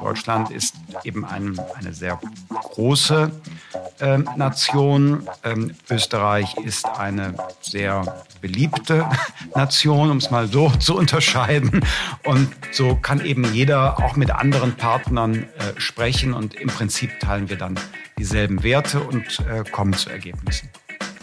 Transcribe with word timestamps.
Deutschland 0.00 0.50
ist 0.50 0.74
eben 1.04 1.24
ein, 1.24 1.58
eine 1.74 1.92
sehr 1.92 2.20
große 2.50 3.30
äh, 4.00 4.18
Nation. 4.36 5.28
Ähm, 5.44 5.74
Österreich 5.90 6.56
ist 6.58 6.86
eine 6.86 7.34
sehr 7.60 8.24
beliebte 8.40 9.08
Nation, 9.54 10.10
um 10.10 10.18
es 10.18 10.30
mal 10.30 10.46
so 10.46 10.70
zu 10.78 10.96
unterscheiden. 10.96 11.84
Und 12.24 12.48
so 12.70 12.96
kann 12.96 13.24
eben 13.24 13.52
jeder 13.52 13.98
auch 13.98 14.16
mit 14.16 14.30
anderen 14.30 14.76
Partnern 14.76 15.34
äh, 15.34 15.46
sprechen 15.78 16.32
und 16.32 16.54
im 16.54 16.68
Prinzip 16.68 17.18
teilen 17.20 17.48
wir 17.48 17.56
dann 17.56 17.78
dieselben 18.18 18.62
Werte 18.62 19.00
und 19.00 19.40
äh, 19.40 19.64
kommen 19.70 19.94
zu 19.94 20.10
Ergebnissen. 20.10 20.68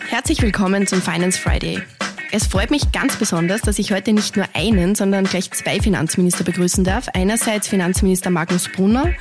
Herzlich 0.07 0.41
willkommen 0.41 0.87
zum 0.87 1.01
Finance 1.01 1.39
Friday. 1.39 1.81
Es 2.31 2.47
freut 2.47 2.71
mich 2.71 2.91
ganz 2.91 3.15
besonders, 3.17 3.61
dass 3.61 3.79
ich 3.79 3.91
heute 3.91 4.11
nicht 4.11 4.35
nur 4.35 4.45
einen, 4.53 4.95
sondern 4.95 5.25
gleich 5.25 5.51
zwei 5.51 5.79
Finanzminister 5.79 6.43
begrüßen 6.43 6.83
darf. 6.83 7.07
Einerseits 7.13 7.67
Finanzminister 7.67 8.29
Magnus 8.29 8.69
Brunner 8.69 9.13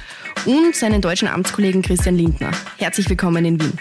und 0.46 0.74
seinen 0.74 1.00
deutschen 1.00 1.28
Amtskollegen 1.28 1.82
Christian 1.82 2.16
Lindner. 2.16 2.50
Herzlich 2.78 3.08
willkommen 3.08 3.44
in 3.44 3.60
Wien. 3.60 3.78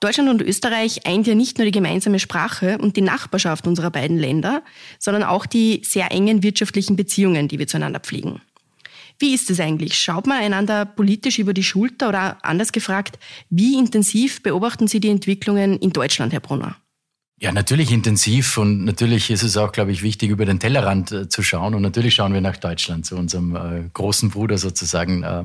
Deutschland 0.00 0.28
und 0.28 0.42
Österreich 0.42 1.06
eint 1.06 1.26
ja 1.26 1.34
nicht 1.34 1.58
nur 1.58 1.64
die 1.64 1.70
gemeinsame 1.70 2.18
Sprache 2.18 2.78
und 2.78 2.96
die 2.96 3.02
Nachbarschaft 3.02 3.66
unserer 3.66 3.90
beiden 3.90 4.18
Länder, 4.18 4.62
sondern 4.98 5.22
auch 5.22 5.46
die 5.46 5.82
sehr 5.84 6.10
engen 6.10 6.42
wirtschaftlichen 6.42 6.96
Beziehungen, 6.96 7.48
die 7.48 7.58
wir 7.58 7.68
zueinander 7.68 8.00
pflegen. 8.00 8.42
Wie 9.22 9.34
ist 9.34 9.48
es 9.50 9.60
eigentlich? 9.60 9.96
Schaut 9.96 10.26
man 10.26 10.42
einander 10.42 10.84
politisch 10.84 11.38
über 11.38 11.54
die 11.54 11.62
Schulter 11.62 12.08
oder 12.08 12.44
anders 12.44 12.72
gefragt, 12.72 13.20
wie 13.50 13.78
intensiv 13.78 14.42
beobachten 14.42 14.88
Sie 14.88 14.98
die 14.98 15.10
Entwicklungen 15.10 15.78
in 15.78 15.92
Deutschland, 15.92 16.32
Herr 16.32 16.40
Brunner? 16.40 16.74
Ja, 17.38 17.52
natürlich 17.52 17.92
intensiv 17.92 18.58
und 18.58 18.84
natürlich 18.84 19.30
ist 19.30 19.44
es 19.44 19.56
auch, 19.56 19.70
glaube 19.70 19.92
ich, 19.92 20.02
wichtig, 20.02 20.30
über 20.30 20.44
den 20.44 20.58
Tellerrand 20.58 21.12
äh, 21.12 21.28
zu 21.28 21.44
schauen. 21.44 21.74
Und 21.74 21.82
natürlich 21.82 22.16
schauen 22.16 22.34
wir 22.34 22.40
nach 22.40 22.56
Deutschland, 22.56 23.06
zu 23.06 23.14
unserem 23.14 23.54
äh, 23.54 23.88
großen 23.92 24.30
Bruder 24.30 24.58
sozusagen, 24.58 25.22
äh, 25.22 25.44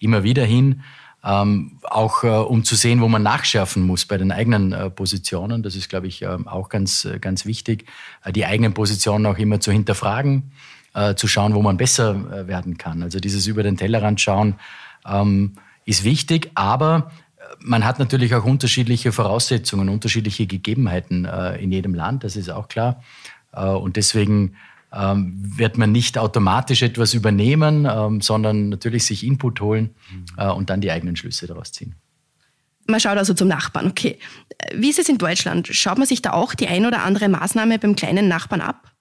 immer 0.00 0.22
wieder 0.22 0.44
hin. 0.44 0.82
Ähm, 1.24 1.78
auch 1.82 2.24
äh, 2.24 2.28
um 2.28 2.62
zu 2.62 2.76
sehen, 2.76 3.00
wo 3.00 3.08
man 3.08 3.22
nachschärfen 3.22 3.82
muss 3.82 4.04
bei 4.04 4.18
den 4.18 4.32
eigenen 4.32 4.72
äh, 4.72 4.90
Positionen. 4.90 5.62
Das 5.62 5.76
ist, 5.76 5.88
glaube 5.88 6.08
ich, 6.08 6.20
ähm, 6.20 6.46
auch 6.46 6.68
ganz, 6.68 7.08
ganz 7.22 7.46
wichtig, 7.46 7.86
die 8.34 8.44
eigenen 8.44 8.74
Positionen 8.74 9.24
auch 9.24 9.38
immer 9.38 9.60
zu 9.60 9.72
hinterfragen 9.72 10.52
äh, 10.94 11.14
zu 11.14 11.28
schauen, 11.28 11.54
wo 11.54 11.62
man 11.62 11.76
besser 11.76 12.14
äh, 12.14 12.46
werden 12.46 12.78
kann. 12.78 13.02
Also 13.02 13.20
dieses 13.20 13.46
über 13.46 13.62
den 13.62 13.76
Tellerrand 13.76 14.20
schauen 14.20 14.54
ähm, 15.06 15.54
ist 15.84 16.04
wichtig, 16.04 16.50
aber 16.54 17.10
äh, 17.36 17.42
man 17.60 17.84
hat 17.84 17.98
natürlich 17.98 18.34
auch 18.34 18.44
unterschiedliche 18.44 19.12
Voraussetzungen, 19.12 19.88
unterschiedliche 19.88 20.46
Gegebenheiten 20.46 21.24
äh, 21.24 21.56
in 21.56 21.72
jedem 21.72 21.94
Land, 21.94 22.24
das 22.24 22.36
ist 22.36 22.50
auch 22.50 22.68
klar. 22.68 23.02
Äh, 23.52 23.66
und 23.66 23.96
deswegen 23.96 24.56
ähm, 24.94 25.34
wird 25.36 25.76
man 25.76 25.92
nicht 25.92 26.16
automatisch 26.16 26.82
etwas 26.82 27.14
übernehmen, 27.14 27.86
ähm, 27.90 28.20
sondern 28.20 28.68
natürlich 28.68 29.04
sich 29.04 29.26
Input 29.26 29.60
holen 29.60 29.94
äh, 30.36 30.48
und 30.48 30.70
dann 30.70 30.80
die 30.80 30.90
eigenen 30.90 31.16
Schlüsse 31.16 31.46
daraus 31.46 31.72
ziehen. 31.72 31.96
Man 32.86 33.00
schaut 33.00 33.16
also 33.16 33.34
zum 33.34 33.48
Nachbarn, 33.48 33.88
okay. 33.88 34.18
Wie 34.74 34.90
ist 34.90 34.98
es 34.98 35.08
in 35.08 35.18
Deutschland? 35.18 35.68
Schaut 35.72 35.98
man 35.98 36.06
sich 36.06 36.22
da 36.22 36.32
auch 36.32 36.54
die 36.54 36.68
ein 36.68 36.86
oder 36.86 37.02
andere 37.02 37.28
Maßnahme 37.28 37.78
beim 37.78 37.96
kleinen 37.96 38.28
Nachbarn 38.28 38.60
ab? 38.60 38.93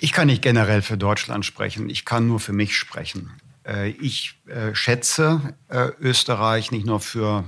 Ich 0.00 0.12
kann 0.12 0.28
nicht 0.28 0.42
generell 0.42 0.82
für 0.82 0.96
Deutschland 0.96 1.44
sprechen, 1.44 1.90
ich 1.90 2.04
kann 2.04 2.28
nur 2.28 2.38
für 2.38 2.52
mich 2.52 2.76
sprechen. 2.76 3.32
Äh, 3.68 3.90
ich 3.90 4.40
äh, 4.46 4.74
schätze 4.74 5.54
äh, 5.68 5.90
Österreich 6.00 6.70
nicht 6.70 6.86
nur 6.86 7.00
für 7.00 7.44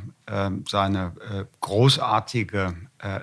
seine 0.69 1.49
großartige 1.59 2.77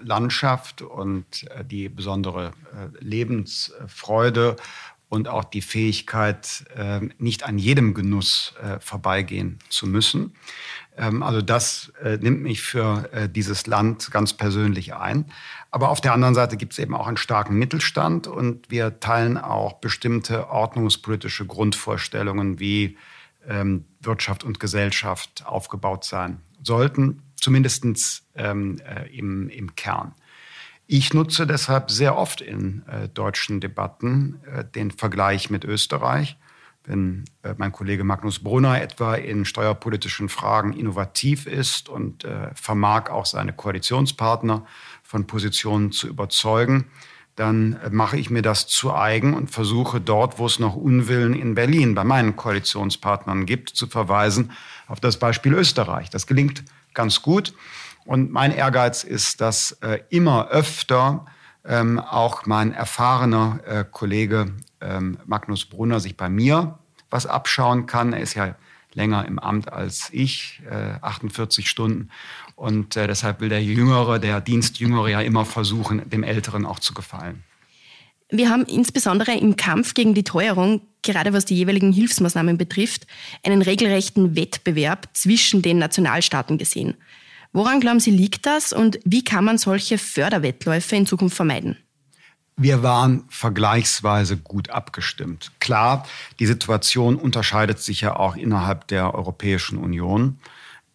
Landschaft 0.04 0.82
und 0.82 1.46
die 1.64 1.88
besondere 1.88 2.52
Lebensfreude 3.00 4.58
und 5.08 5.30
auch 5.30 5.46
die 5.46 5.62
Fähigkeit, 5.62 6.66
nicht 7.18 7.46
an 7.46 7.60
jedem 7.60 7.94
Genuss 7.94 8.56
vorbeigehen 8.82 9.60
zu 9.70 9.88
müssen. 9.88 10.36
Ähm, 10.98 11.24
also 11.24 11.42
das 11.42 11.92
nimmt 12.20 12.42
mich 12.42 12.62
für 12.62 13.10
dieses 13.30 13.68
Land 13.68 14.12
ganz 14.12 14.34
persönlich 14.34 14.94
ein. 14.96 15.26
Aber 15.72 15.90
auf 15.90 16.02
der 16.02 16.14
anderen 16.14 16.36
Seite 16.36 16.58
gibt 16.58 16.74
es 16.74 16.80
eben 16.80 16.96
auch 16.96 17.08
einen 17.08 17.18
starken 17.18 17.58
Mittelstand 17.58 18.28
und 18.28 18.70
wir 18.70 19.00
teilen 19.00 19.38
auch 19.38 19.74
bestimmte 19.74 20.50
ordnungspolitische 20.50 21.46
Grundvorstellungen, 21.46 22.60
wie 22.60 22.98
ähm, 23.48 23.86
Wirtschaft 24.02 24.44
und 24.44 24.60
Gesellschaft 24.60 25.46
aufgebaut 25.46 26.04
sein 26.04 26.42
sollten, 26.62 27.22
zumindest 27.36 27.86
ähm, 28.36 28.80
äh, 28.80 29.08
im, 29.16 29.50
im 29.50 29.76
Kern. 29.76 30.14
Ich 30.86 31.14
nutze 31.14 31.46
deshalb 31.46 31.92
sehr 31.92 32.18
oft 32.18 32.42
in 32.42 32.84
äh, 32.88 33.10
deutschen 33.10 33.60
Debatten 33.60 34.40
äh, 34.46 34.64
den 34.64 34.92
Vergleich 34.92 35.50
mit 35.50 35.66
Österreich. 35.66 36.38
Wenn 36.88 37.26
äh, 37.44 37.54
mein 37.58 37.72
Kollege 37.72 38.04
Magnus 38.04 38.40
Brunner 38.40 38.82
etwa 38.82 39.16
in 39.16 39.46
steuerpolitischen 39.46 40.30
Fragen 40.30 40.74
innovativ 40.74 41.46
ist 41.46 41.90
und 41.90 42.24
äh, 42.24 42.50
vermag 42.56 43.10
auch 43.10 43.26
seine 43.26 43.54
Koalitionspartner 43.54 44.66
von 45.04 45.28
Positionen 45.28 45.92
zu 45.92 46.08
überzeugen, 46.08 46.86
dann 47.36 47.80
mache 47.92 48.18
ich 48.18 48.32
mir 48.32 48.42
das 48.42 48.66
zu 48.66 48.96
eigen 48.96 49.36
und 49.36 49.52
versuche 49.52 50.02
dort, 50.02 50.40
wo 50.40 50.48
es 50.48 50.58
noch 50.58 50.76
Unwillen 50.76 51.34
in 51.34 51.54
Berlin 51.54 51.94
bei 51.94 52.04
meinen 52.04 52.36
Koalitionspartnern 52.36 53.46
gibt, 53.46 53.70
zu 53.70 53.86
verweisen 53.86 54.52
auf 54.88 55.00
das 55.00 55.18
Beispiel 55.18 55.54
Österreich. 55.54 56.10
Das 56.10 56.26
gelingt 56.26 56.64
ganz 56.96 57.22
gut. 57.22 57.54
Und 58.06 58.32
mein 58.32 58.52
Ehrgeiz 58.52 59.04
ist, 59.04 59.40
dass 59.40 59.74
äh, 59.84 60.00
immer 60.10 60.48
öfter 60.48 61.26
ähm, 61.64 62.00
auch 62.00 62.46
mein 62.46 62.72
erfahrener 62.72 63.60
äh, 63.66 63.86
Kollege 63.90 64.54
ähm, 64.82 65.18
Magnus 65.26 65.66
Brunner 65.66 66.00
sich 66.00 66.18
bei 66.18 66.30
mir 66.30 66.80
was 67.10 67.26
abschauen 67.26 67.86
kann. 67.86 68.14
Er 68.14 68.22
ist 68.22 68.34
ja 68.34 68.56
länger 68.94 69.26
im 69.26 69.40
Amt 69.40 69.72
als 69.72 70.10
ich, 70.12 70.62
äh, 70.70 71.00
48 71.02 71.70
Stunden. 71.70 72.10
Und 72.56 72.96
äh, 72.96 73.08
deshalb 73.08 73.40
will 73.40 73.50
der 73.50 73.64
Jüngere, 73.64 74.20
der 74.20 74.42
Dienstjüngere 74.42 75.10
ja 75.10 75.22
immer 75.22 75.46
versuchen, 75.46 76.10
dem 76.10 76.24
Älteren 76.24 76.66
auch 76.66 76.80
zu 76.80 76.94
gefallen. 76.94 77.44
Wir 78.30 78.50
haben 78.50 78.66
insbesondere 78.66 79.34
im 79.38 79.56
Kampf 79.56 79.94
gegen 79.94 80.14
die 80.14 80.24
Teuerung, 80.24 80.82
gerade 81.02 81.32
was 81.32 81.46
die 81.46 81.56
jeweiligen 81.56 81.94
Hilfsmaßnahmen 81.94 82.58
betrifft, 82.58 83.08
einen 83.42 83.62
regelrechten 83.62 84.36
Wettbewerb 84.36 85.08
zwischen 85.14 85.62
den 85.62 85.78
Nationalstaaten 85.78 86.58
gesehen. 86.58 86.96
Woran 87.54 87.80
glauben 87.80 88.02
Sie, 88.02 88.12
liegt 88.12 88.46
das 88.46 88.74
und 88.74 89.00
wie 89.06 89.24
kann 89.24 89.46
man 89.46 89.58
solche 89.58 89.98
Förderwettläufe 89.98 90.98
in 90.98 91.06
Zukunft 91.06 91.38
vermeiden? 91.38 91.78
Wir 92.60 92.82
waren 92.82 93.24
vergleichsweise 93.30 94.36
gut 94.36 94.72
abgestimmt. 94.72 95.52
Klar, 95.60 96.08
die 96.40 96.48
Situation 96.48 97.16
unterscheidet 97.16 97.78
sich 97.78 98.02
ja 98.02 98.16
auch 98.16 98.36
innerhalb 98.36 98.88
der 98.88 99.14
Europäischen 99.14 99.78
Union. 99.78 100.40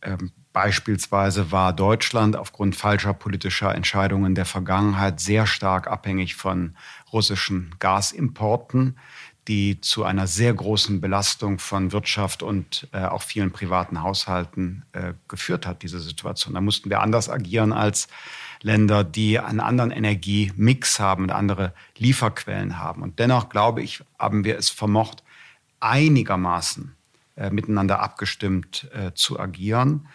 Ähm, 0.02 0.32
beispielsweise 0.52 1.52
war 1.52 1.72
Deutschland 1.72 2.34
aufgrund 2.34 2.74
falscher 2.74 3.14
politischer 3.14 3.76
Entscheidungen 3.76 4.34
der 4.34 4.44
Vergangenheit 4.44 5.20
sehr 5.20 5.46
stark 5.46 5.86
abhängig 5.86 6.34
von 6.34 6.76
russischen 7.12 7.76
Gasimporten, 7.78 8.98
die 9.48 9.80
zu 9.80 10.04
einer 10.04 10.26
sehr 10.26 10.54
großen 10.54 11.00
Belastung 11.00 11.58
von 11.58 11.92
Wirtschaft 11.92 12.42
und 12.42 12.88
äh, 12.92 13.04
auch 13.04 13.22
vielen 13.22 13.50
privaten 13.50 14.02
Haushalten 14.02 14.84
äh, 14.92 15.14
geführt 15.26 15.66
hat, 15.66 15.82
diese 15.82 15.98
Situation. 15.98 16.54
Da 16.54 16.60
mussten 16.60 16.90
wir 16.90 17.00
anders 17.00 17.28
agieren 17.28 17.72
als 17.72 18.08
Länder, 18.60 19.02
die 19.02 19.40
einen 19.40 19.60
anderen 19.60 19.90
Energiemix 19.90 21.00
haben 21.00 21.24
und 21.24 21.30
andere 21.30 21.72
Lieferquellen 21.98 22.78
haben. 22.78 23.02
Und 23.02 23.18
dennoch, 23.18 23.48
glaube 23.48 23.82
ich, 23.82 24.04
haben 24.18 24.44
wir 24.44 24.56
es 24.56 24.70
vermocht, 24.70 25.24
einigermaßen 25.80 26.94
äh, 27.34 27.50
miteinander 27.50 28.00
abgestimmt 28.00 28.88
äh, 28.92 29.12
zu 29.14 29.40
agieren. 29.40 30.06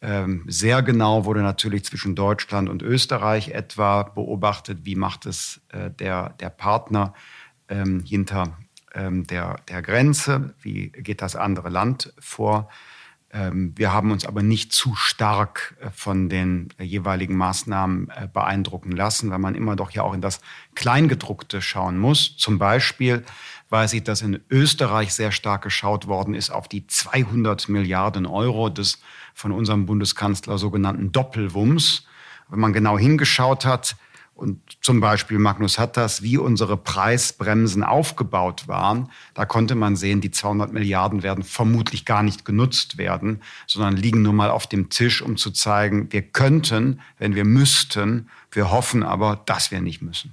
Ähm, 0.00 0.44
sehr 0.48 0.82
genau 0.82 1.24
wurde 1.24 1.42
natürlich 1.42 1.84
zwischen 1.84 2.16
Deutschland 2.16 2.68
und 2.68 2.82
Österreich 2.82 3.50
etwa 3.50 4.02
beobachtet, 4.02 4.80
wie 4.82 4.96
macht 4.96 5.26
es 5.26 5.60
äh, 5.68 5.90
der, 5.92 6.30
der 6.40 6.50
Partner 6.50 7.14
ähm, 7.68 8.02
hinter 8.04 8.58
der, 8.94 9.56
der 9.68 9.82
Grenze, 9.82 10.54
wie 10.60 10.90
geht 10.90 11.22
das 11.22 11.34
andere 11.34 11.70
Land 11.70 12.12
vor. 12.18 12.68
Ähm, 13.32 13.72
wir 13.76 13.92
haben 13.92 14.10
uns 14.10 14.26
aber 14.26 14.42
nicht 14.42 14.72
zu 14.72 14.94
stark 14.94 15.74
äh, 15.80 15.90
von 15.90 16.28
den 16.28 16.68
jeweiligen 16.78 17.34
Maßnahmen 17.34 18.10
äh, 18.10 18.28
beeindrucken 18.30 18.92
lassen, 18.92 19.30
weil 19.30 19.38
man 19.38 19.54
immer 19.54 19.74
doch 19.74 19.90
ja 19.90 20.02
auch 20.02 20.12
in 20.12 20.20
das 20.20 20.40
Kleingedruckte 20.74 21.62
schauen 21.62 21.98
muss. 21.98 22.36
Zum 22.36 22.58
Beispiel 22.58 23.24
weiß 23.70 23.94
ich, 23.94 24.04
dass 24.04 24.20
in 24.20 24.40
Österreich 24.50 25.14
sehr 25.14 25.32
stark 25.32 25.62
geschaut 25.62 26.06
worden 26.06 26.34
ist 26.34 26.50
auf 26.50 26.68
die 26.68 26.86
200 26.86 27.70
Milliarden 27.70 28.26
Euro 28.26 28.68
des 28.68 29.00
von 29.32 29.50
unserem 29.50 29.86
Bundeskanzler 29.86 30.58
sogenannten 30.58 31.10
Doppelwumms. 31.10 32.06
Wenn 32.50 32.60
man 32.60 32.74
genau 32.74 32.98
hingeschaut 32.98 33.64
hat, 33.64 33.96
und 34.42 34.60
zum 34.80 35.00
Beispiel 35.00 35.38
Magnus 35.38 35.78
Hatters, 35.78 36.22
wie 36.22 36.36
unsere 36.36 36.76
Preisbremsen 36.76 37.84
aufgebaut 37.84 38.66
waren, 38.66 39.08
da 39.34 39.46
konnte 39.46 39.76
man 39.76 39.94
sehen, 39.94 40.20
die 40.20 40.32
200 40.32 40.72
Milliarden 40.72 41.22
werden 41.22 41.44
vermutlich 41.44 42.04
gar 42.04 42.24
nicht 42.24 42.44
genutzt 42.44 42.98
werden, 42.98 43.40
sondern 43.68 43.96
liegen 43.96 44.22
nur 44.22 44.32
mal 44.32 44.50
auf 44.50 44.66
dem 44.66 44.90
Tisch, 44.90 45.22
um 45.22 45.36
zu 45.36 45.52
zeigen, 45.52 46.12
wir 46.12 46.22
könnten, 46.22 47.00
wenn 47.18 47.36
wir 47.36 47.44
müssten, 47.44 48.28
wir 48.50 48.72
hoffen 48.72 49.04
aber, 49.04 49.40
dass 49.46 49.70
wir 49.70 49.80
nicht 49.80 50.02
müssen. 50.02 50.32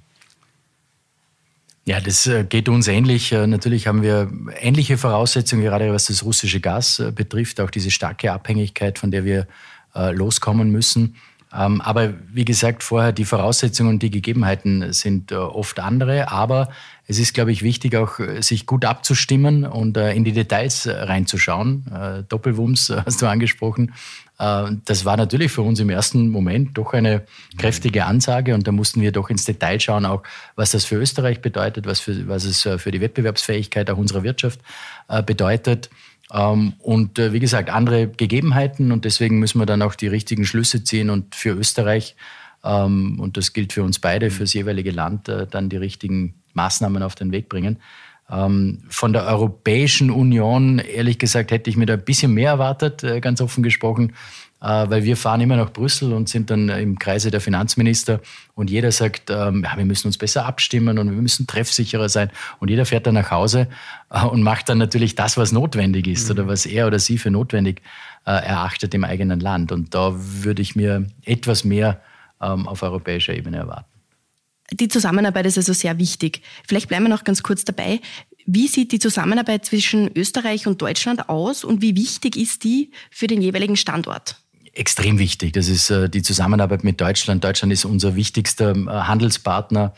Ja, 1.84 2.00
das 2.00 2.26
äh, 2.26 2.44
geht 2.44 2.68
uns 2.68 2.88
ähnlich. 2.88 3.32
Äh, 3.32 3.46
natürlich 3.46 3.86
haben 3.86 4.02
wir 4.02 4.30
ähnliche 4.60 4.98
Voraussetzungen, 4.98 5.62
gerade 5.62 5.92
was 5.92 6.06
das 6.06 6.24
russische 6.24 6.60
Gas 6.60 6.98
äh, 6.98 7.12
betrifft, 7.12 7.60
auch 7.60 7.70
diese 7.70 7.90
starke 7.90 8.32
Abhängigkeit, 8.32 8.98
von 8.98 9.10
der 9.10 9.24
wir 9.24 9.46
loskommen 9.92 10.70
müssen. 10.70 11.16
Ähm, 11.52 11.80
aber 11.80 12.14
wie 12.32 12.44
gesagt, 12.44 12.82
vorher 12.82 13.12
die 13.12 13.24
Voraussetzungen 13.24 13.94
und 13.94 14.02
die 14.02 14.10
Gegebenheiten 14.10 14.92
sind 14.92 15.32
oft 15.32 15.80
andere. 15.80 16.30
Aber 16.30 16.68
es 17.06 17.18
ist, 17.18 17.34
glaube 17.34 17.52
ich, 17.52 17.62
wichtig, 17.62 17.96
auch 17.96 18.20
sich 18.40 18.66
gut 18.66 18.84
abzustimmen 18.84 19.64
und 19.64 19.96
in 19.96 20.22
die 20.22 20.32
Details 20.32 20.86
reinzuschauen. 20.88 22.24
Doppelwumms 22.28 22.92
hast 23.04 23.20
du 23.20 23.26
angesprochen. 23.26 23.92
Äh, 24.40 24.72
das 24.86 25.04
war 25.04 25.16
natürlich 25.16 25.52
für 25.52 25.62
uns 25.62 25.78
im 25.78 25.90
ersten 25.90 26.30
Moment 26.30 26.76
doch 26.78 26.94
eine 26.94 27.22
kräftige 27.58 28.06
Ansage 28.06 28.54
und 28.54 28.66
da 28.66 28.72
mussten 28.72 29.02
wir 29.02 29.12
doch 29.12 29.30
ins 29.30 29.44
Detail 29.44 29.78
schauen, 29.78 30.06
auch 30.06 30.22
was 30.56 30.70
das 30.70 30.84
für 30.84 30.96
Österreich 30.96 31.42
bedeutet, 31.42 31.86
was, 31.86 32.00
für, 32.00 32.26
was 32.26 32.44
es 32.44 32.64
äh, 32.66 32.78
für 32.78 32.90
die 32.90 33.00
Wettbewerbsfähigkeit 33.00 33.90
auch 33.90 33.98
unserer 33.98 34.22
Wirtschaft 34.22 34.60
äh, 35.08 35.22
bedeutet. 35.22 35.90
Ähm, 36.32 36.74
und 36.78 37.18
wie 37.18 37.40
gesagt, 37.40 37.70
andere 37.70 38.08
Gegebenheiten 38.08 38.92
und 38.92 39.04
deswegen 39.04 39.38
müssen 39.38 39.58
wir 39.58 39.66
dann 39.66 39.82
auch 39.82 39.94
die 39.94 40.08
richtigen 40.08 40.44
Schlüsse 40.44 40.84
ziehen 40.84 41.10
und 41.10 41.34
für 41.34 41.50
Österreich, 41.50 42.16
ähm, 42.62 43.18
und 43.20 43.36
das 43.36 43.52
gilt 43.52 43.72
für 43.72 43.82
uns 43.82 43.98
beide, 43.98 44.30
für 44.30 44.44
das 44.44 44.54
jeweilige 44.54 44.90
Land, 44.90 45.28
dann 45.28 45.68
die 45.68 45.76
richtigen 45.76 46.34
Maßnahmen 46.54 47.02
auf 47.02 47.14
den 47.14 47.32
Weg 47.32 47.48
bringen. 47.48 47.78
Ähm, 48.30 48.78
von 48.88 49.12
der 49.12 49.24
Europäischen 49.24 50.10
Union, 50.10 50.78
ehrlich 50.78 51.18
gesagt, 51.18 51.50
hätte 51.50 51.68
ich 51.68 51.76
mir 51.76 51.86
da 51.86 51.94
ein 51.94 52.04
bisschen 52.04 52.32
mehr 52.32 52.50
erwartet, 52.50 53.02
äh, 53.02 53.20
ganz 53.20 53.40
offen 53.40 53.62
gesprochen, 53.62 54.10
äh, 54.10 54.12
weil 54.60 55.04
wir 55.04 55.16
fahren 55.16 55.40
immer 55.40 55.56
nach 55.56 55.72
Brüssel 55.72 56.12
und 56.12 56.28
sind 56.28 56.50
dann 56.50 56.68
im 56.68 56.98
Kreise 56.98 57.30
der 57.30 57.40
Finanzminister 57.40 58.20
und 58.54 58.70
jeder 58.70 58.92
sagt, 58.92 59.30
ähm, 59.30 59.64
ja, 59.64 59.76
wir 59.76 59.86
müssen 59.86 60.06
uns 60.08 60.18
besser 60.18 60.44
abstimmen 60.44 60.98
und 60.98 61.10
wir 61.10 61.22
müssen 61.22 61.46
treffsicherer 61.46 62.08
sein 62.08 62.30
und 62.58 62.68
jeder 62.68 62.84
fährt 62.84 63.06
dann 63.06 63.14
nach 63.14 63.30
Hause 63.30 63.68
äh, 64.10 64.24
und 64.24 64.42
macht 64.42 64.68
dann 64.68 64.78
natürlich 64.78 65.14
das, 65.14 65.36
was 65.36 65.52
notwendig 65.52 66.06
ist 66.06 66.26
mhm. 66.26 66.32
oder 66.32 66.46
was 66.46 66.66
er 66.66 66.86
oder 66.86 66.98
sie 66.98 67.18
für 67.18 67.30
notwendig 67.30 67.82
erachtet 68.24 68.92
im 68.94 69.02
eigenen 69.02 69.40
Land. 69.40 69.72
Und 69.72 69.94
da 69.94 70.12
würde 70.14 70.60
ich 70.60 70.76
mir 70.76 71.06
etwas 71.24 71.64
mehr 71.64 72.02
ähm, 72.40 72.68
auf 72.68 72.82
europäischer 72.82 73.34
Ebene 73.34 73.58
erwarten. 73.58 73.86
Die 74.72 74.88
Zusammenarbeit 74.88 75.46
ist 75.46 75.58
also 75.58 75.72
sehr 75.72 75.98
wichtig. 75.98 76.42
Vielleicht 76.66 76.88
bleiben 76.88 77.04
wir 77.04 77.08
noch 77.08 77.24
ganz 77.24 77.42
kurz 77.42 77.64
dabei. 77.64 78.00
Wie 78.46 78.68
sieht 78.68 78.92
die 78.92 78.98
Zusammenarbeit 78.98 79.64
zwischen 79.64 80.10
Österreich 80.16 80.66
und 80.66 80.80
Deutschland 80.80 81.28
aus 81.28 81.64
und 81.64 81.82
wie 81.82 81.96
wichtig 81.96 82.36
ist 82.36 82.64
die 82.64 82.92
für 83.10 83.26
den 83.26 83.42
jeweiligen 83.42 83.76
Standort? 83.76 84.36
Extrem 84.72 85.18
wichtig. 85.18 85.52
Das 85.52 85.68
ist 85.68 85.90
äh, 85.90 86.08
die 86.08 86.22
Zusammenarbeit 86.22 86.84
mit 86.84 87.00
Deutschland. 87.00 87.42
Deutschland 87.42 87.72
ist 87.72 87.84
unser 87.84 88.14
wichtigster 88.14 88.74
äh, 88.74 88.86
Handelspartner. 88.86 89.92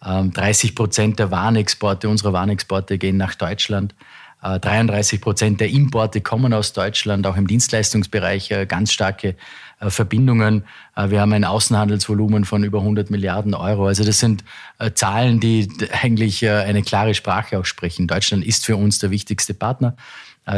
30 0.00 0.70
ähm, 0.70 0.74
Prozent 0.74 1.18
der 1.18 1.30
Warenexporte, 1.30 2.08
unserer 2.08 2.32
Warenexporte 2.32 2.98
gehen 2.98 3.16
nach 3.16 3.34
Deutschland. 3.34 3.94
33 4.42 5.18
äh, 5.18 5.22
Prozent 5.22 5.60
der 5.60 5.70
Importe 5.70 6.20
kommen 6.20 6.52
aus 6.52 6.72
Deutschland, 6.72 7.26
auch 7.26 7.36
im 7.36 7.46
Dienstleistungsbereich 7.46 8.52
ganz 8.68 8.92
starke 8.92 9.34
äh, 9.78 9.90
Verbindungen. 9.90 10.64
Äh, 10.96 11.10
wir 11.10 11.20
haben 11.20 11.32
ein 11.34 11.44
Außenhandelsvolumen 11.44 12.44
von 12.44 12.64
über 12.64 12.78
100 12.78 13.10
Milliarden 13.10 13.54
Euro. 13.54 13.86
Also 13.86 14.04
das 14.04 14.20
sind 14.20 14.42
äh, 14.78 14.92
Zahlen, 14.92 15.38
die 15.38 15.68
eigentlich 16.02 16.48
eine 16.48 16.82
klare 16.82 17.14
Sprache 17.14 17.58
auch 17.58 17.64
sprechen. 17.64 18.06
Deutschland 18.06 18.44
ist 18.44 18.64
für 18.64 18.76
uns 18.76 18.98
der 18.98 19.10
wichtigste 19.10 19.54
Partner. 19.54 19.96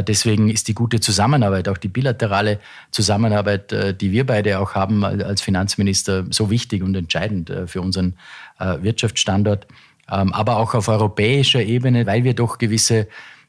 Deswegen 0.06 0.50
ist 0.50 0.68
die 0.68 0.74
gute 0.74 1.00
Zusammenarbeit, 1.00 1.66
auch 1.66 1.78
die 1.78 1.88
bilaterale 1.88 2.60
Zusammenarbeit, 2.90 3.74
die 3.98 4.12
wir 4.12 4.26
beide 4.26 4.58
auch 4.58 4.74
haben 4.74 5.02
als 5.02 5.40
Finanzminister, 5.40 6.26
so 6.28 6.50
wichtig 6.50 6.82
und 6.82 6.94
entscheidend 6.94 7.50
für 7.66 7.80
unseren 7.80 8.14
Wirtschaftsstandort. 8.58 9.66
Ähm, 10.10 10.32
aber 10.32 10.58
auch 10.58 10.74
auf 10.74 10.88
europäischer 10.88 11.62
Ebene, 11.62 12.06
weil 12.06 12.24
wir 12.24 12.34
doch 12.34 12.58
gewisse 12.58 13.08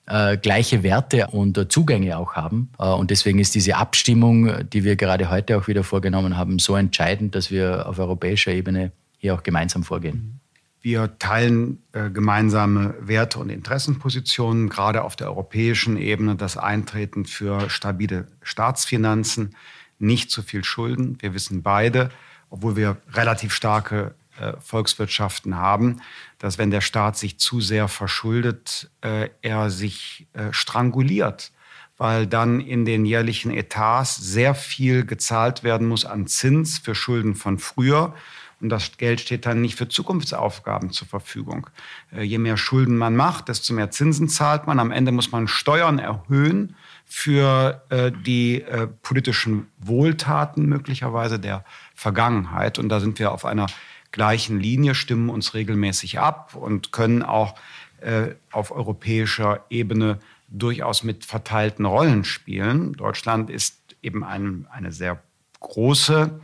äh, 0.10 0.38
gleiche 0.38 0.84
Werte 0.84 1.28
und 1.28 1.58
äh, 1.58 1.68
Zugänge 1.68 2.18
auch 2.18 2.34
haben. 2.34 2.70
Äh, 2.80 2.88
und 2.88 3.12
deswegen 3.12 3.40
ist 3.40 3.56
diese 3.56 3.78
Abstimmung, 3.78 4.68
die 4.70 4.84
wir 4.84 4.96
gerade 4.96 5.30
heute 5.30 5.58
auch 5.58 5.68
wieder 5.68 5.84
vorgenommen 5.84 6.36
haben, 6.38 6.60
so 6.60 6.76
entscheidend, 6.76 7.36
dass 7.36 7.52
wir 7.52 7.88
auf 7.88 8.00
europäischer 8.00 8.52
Ebene 8.52 8.92
hier 9.18 9.36
auch 9.36 9.44
gemeinsam 9.44 9.84
vorgehen. 9.84 10.40
Wir 10.82 11.20
teilen 11.20 11.84
äh, 11.92 12.10
gemeinsame 12.10 12.96
Werte 13.02 13.40
und 13.40 13.50
Interessenpositionen, 13.50 14.70
gerade 14.70 15.04
auf 15.04 15.16
der 15.18 15.28
europäischen 15.28 15.98
Ebene, 15.98 16.36
das 16.36 16.56
Eintreten 16.56 17.26
für 17.26 17.70
stabile 17.70 18.28
Staatsfinanzen, 18.42 19.56
nicht 20.00 20.32
zu 20.32 20.42
viel 20.42 20.64
Schulden. 20.64 21.18
Wir 21.20 21.34
wissen 21.34 21.64
beide, 21.64 22.10
obwohl 22.50 22.78
wir 22.78 22.98
relativ 23.12 23.54
starke 23.54 24.16
Volkswirtschaften 24.60 25.56
haben, 25.56 26.02
dass 26.38 26.58
wenn 26.58 26.72
der 26.72 26.82
Staat 26.82 27.18
sich 27.18 27.38
zu 27.38 27.62
sehr 27.62 27.88
verschuldet, 27.88 28.90
äh, 29.02 29.30
er 29.42 29.70
sich 29.70 30.28
äh, 30.34 30.52
stranguliert, 30.52 31.52
weil 31.98 32.28
dann 32.28 32.62
in 32.62 32.86
den 32.86 33.06
jährlichen 33.06 33.52
Etats 33.52 34.16
sehr 34.16 34.56
viel 34.56 35.06
gezahlt 35.06 35.64
werden 35.64 35.88
muss 35.88 36.06
an 36.06 36.28
Zins 36.28 36.80
für 36.80 36.96
Schulden 36.96 37.36
von 37.36 37.60
früher. 37.60 38.14
Und 38.62 38.70
das 38.70 38.98
Geld 38.98 39.22
steht 39.22 39.46
dann 39.46 39.62
nicht 39.62 39.76
für 39.76 39.88
Zukunftsaufgaben 39.88 40.92
zur 40.92 41.08
Verfügung. 41.08 41.68
Je 42.12 42.38
mehr 42.40 42.58
Schulden 42.58 42.98
man 42.98 43.16
macht, 43.16 43.48
desto 43.48 43.74
mehr 43.74 43.90
Zinsen 43.90 44.28
zahlt 44.28 44.68
man. 44.68 44.80
Am 44.80 44.92
Ende 44.92 45.14
muss 45.14 45.32
man 45.32 45.48
Steuern 45.48 45.98
erhöhen 45.98 46.76
für 47.06 47.82
die 48.26 48.66
politischen 49.02 49.68
Wohltaten 49.78 50.66
möglicherweise 50.66 51.40
der 51.40 51.64
Vergangenheit. 51.96 52.80
Und 52.80 52.90
da 52.90 53.00
sind 53.00 53.18
wir 53.18 53.32
auf 53.32 53.46
einer 53.46 53.68
gleichen 54.12 54.60
Linie, 54.60 54.96
stimmen 54.96 55.30
uns 55.30 55.54
regelmäßig 55.54 56.20
ab 56.20 56.56
und 56.56 56.92
können 56.92 57.24
auch 57.24 57.56
äh, 58.02 58.36
auf 58.52 58.72
europäischer 58.72 59.66
Ebene 59.70 60.20
durchaus 60.50 61.04
mit 61.04 61.26
verteilten 61.26 61.86
Rollen 61.86 62.24
spielen. 62.24 62.94
Deutschland 62.94 63.50
ist 63.50 63.78
eben 64.02 64.24
ein, 64.24 64.68
eine 64.72 64.92
sehr 64.92 65.22
große 65.60 66.40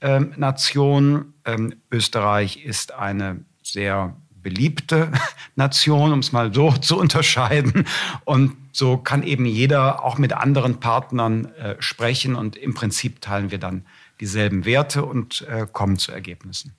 äh, 0.00 0.20
Nation. 0.20 1.34
Ähm, 1.44 1.74
Österreich 1.90 2.64
ist 2.64 2.92
eine 2.92 3.44
sehr 3.62 4.16
beliebte 4.42 5.12
Nation, 5.56 6.12
um 6.12 6.18
es 6.20 6.32
mal 6.32 6.52
so 6.52 6.72
zu 6.80 6.98
unterscheiden. 6.98 7.86
Und 8.24 8.56
so 8.72 8.96
kann 8.96 9.22
eben 9.22 9.44
jeder 9.44 10.04
auch 10.04 10.18
mit 10.18 10.32
anderen 10.32 10.80
Partnern 10.80 11.46
äh, 11.56 11.76
sprechen 11.78 12.34
und 12.34 12.56
im 12.56 12.74
Prinzip 12.74 13.20
teilen 13.20 13.50
wir 13.50 13.58
dann 13.58 13.84
dieselben 14.20 14.64
Werte 14.64 15.04
und 15.04 15.42
äh, 15.48 15.66
kommen 15.70 15.98
zu 15.98 16.12
Ergebnissen. 16.12 16.74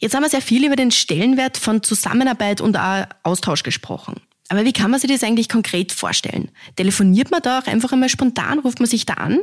Jetzt 0.00 0.14
haben 0.14 0.22
wir 0.22 0.28
sehr 0.28 0.42
viel 0.42 0.64
über 0.64 0.76
den 0.76 0.92
Stellenwert 0.92 1.56
von 1.56 1.82
Zusammenarbeit 1.82 2.60
und 2.60 2.76
auch 2.76 3.06
Austausch 3.24 3.64
gesprochen. 3.64 4.20
Aber 4.48 4.64
wie 4.64 4.72
kann 4.72 4.90
man 4.90 5.00
sich 5.00 5.10
das 5.10 5.24
eigentlich 5.24 5.48
konkret 5.48 5.92
vorstellen? 5.92 6.50
Telefoniert 6.76 7.30
man 7.30 7.42
da 7.42 7.58
auch 7.58 7.66
einfach 7.66 7.92
einmal 7.92 8.08
spontan, 8.08 8.60
ruft 8.60 8.78
man 8.78 8.88
sich 8.88 9.06
da 9.06 9.14
an? 9.14 9.40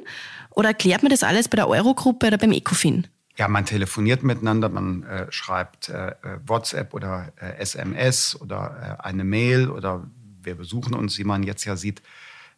Oder 0.51 0.70
erklärt 0.70 1.03
man 1.03 1.10
das 1.10 1.24
alles 1.24 1.50
bei 1.50 1.58
der 1.58 1.68
Eurogruppe 1.68 2.27
oder 2.27 2.38
beim 2.38 2.53
ECOFIN? 2.53 3.06
Ja, 3.38 3.50
man 3.50 3.65
telefoniert 3.65 4.24
miteinander, 4.24 4.70
man 4.70 5.03
äh, 5.03 5.29
schreibt 5.29 5.89
äh, 5.89 6.08
äh 6.08 6.39
WhatsApp 6.48 6.94
oder 6.94 7.34
äh, 7.36 7.58
SMS 7.58 8.39
oder 8.39 8.98
äh, 9.01 9.03
eine 9.03 9.25
Mail 9.25 9.70
oder 9.70 10.10
wir 10.41 10.56
besuchen 10.56 10.94
uns, 10.94 11.18
wie 11.18 11.25
man 11.25 11.44
jetzt 11.44 11.65
ja 11.65 11.75
sieht, 11.75 12.01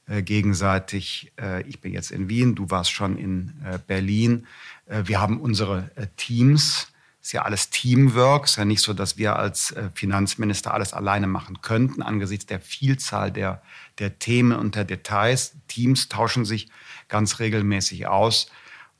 äh, 0.07 0.21
gegenseitig. 0.21 1.31
ich 1.65 1.81
bin 1.81 1.93
jetzt 1.93 2.11
in 2.11 2.29
Wien, 2.29 2.53
du 2.53 2.69
warst 2.69 2.91
schon 2.91 3.17
in 3.17 3.53
Berlin. 3.87 4.45
wir 4.85 5.21
haben 5.21 5.39
unsere 5.39 5.89
Teams 6.17 6.91
ist 7.27 7.33
ja 7.33 7.41
alles 7.41 7.69
Teamwork. 7.69 8.45
Es 8.45 8.51
ist 8.51 8.55
ja 8.55 8.63
nicht 8.63 8.81
so, 8.81 8.93
dass 8.93 9.17
wir 9.17 9.35
als 9.35 9.71
äh, 9.71 9.89
Finanzminister 9.93 10.73
alles 10.73 10.93
alleine 10.93 11.27
machen 11.27 11.61
könnten 11.61 12.01
angesichts 12.01 12.45
der 12.45 12.61
Vielzahl 12.61 13.33
der, 13.33 13.61
der 13.99 14.17
Themen 14.17 14.57
und 14.57 14.75
der 14.75 14.85
Details. 14.85 15.57
Teams 15.67 16.07
tauschen 16.07 16.45
sich 16.45 16.69
ganz 17.09 17.39
regelmäßig 17.39 18.07
aus. 18.07 18.49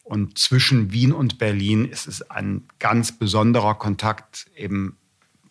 Und 0.03 0.38
zwischen 0.38 0.91
Wien 0.91 1.13
und 1.13 1.38
Berlin 1.38 1.86
ist 1.86 2.05
es 2.05 2.29
ein 2.29 2.67
ganz 2.79 3.13
besonderer 3.13 3.75
Kontakt, 3.75 4.48
eben 4.57 4.98